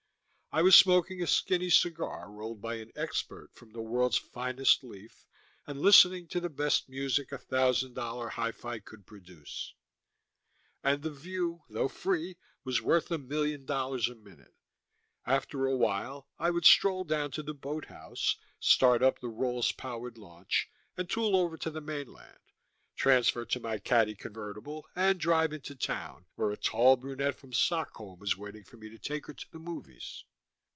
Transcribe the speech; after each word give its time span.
I 0.53 0.63
was 0.63 0.75
smoking 0.75 1.23
a 1.23 1.27
skinny 1.27 1.69
cigar 1.69 2.29
rolled 2.29 2.59
by 2.59 2.75
an 2.75 2.91
expert 2.93 3.51
from 3.53 3.71
the 3.71 3.79
world's 3.81 4.17
finest 4.17 4.83
leaf, 4.83 5.25
and 5.65 5.79
listening 5.79 6.27
to 6.27 6.41
the 6.41 6.49
best 6.49 6.89
music 6.89 7.31
a 7.31 7.37
thousand 7.37 7.93
dollar 7.93 8.27
hi 8.27 8.51
fi 8.51 8.79
could 8.79 9.05
produce. 9.05 9.73
And 10.83 11.03
the 11.03 11.09
view, 11.09 11.63
though 11.69 11.87
free, 11.87 12.35
was 12.65 12.81
worth 12.81 13.09
a 13.11 13.17
million 13.17 13.63
dollars 13.65 14.09
a 14.09 14.15
minute. 14.15 14.53
After 15.25 15.65
a 15.67 15.77
while 15.77 16.27
I 16.37 16.49
would 16.49 16.65
stroll 16.65 17.05
down 17.05 17.31
to 17.31 17.43
the 17.43 17.53
boathouse, 17.53 18.35
start 18.59 19.01
up 19.01 19.19
the 19.19 19.29
Rolls 19.29 19.71
powered 19.71 20.17
launch, 20.17 20.69
and 20.97 21.09
tool 21.09 21.37
over 21.37 21.55
to 21.55 21.69
the 21.71 21.79
mainland, 21.79 22.39
transfer 22.97 23.45
to 23.45 23.59
my 23.61 23.77
Caddie 23.77 24.15
convertible, 24.15 24.85
and 24.97 25.17
drive 25.17 25.53
into 25.53 25.75
town 25.75 26.25
where 26.35 26.51
a 26.51 26.57
tall 26.57 26.97
brunette 26.97 27.35
from 27.35 27.53
Stockholm 27.53 28.19
was 28.19 28.35
waiting 28.35 28.65
for 28.65 28.75
me 28.75 28.89
to 28.89 28.99
take 28.99 29.27
her 29.27 29.33
to 29.33 29.51
the 29.53 29.57
movies. 29.59 30.25